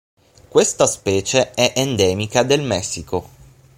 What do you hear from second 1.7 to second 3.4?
endemica del Messico.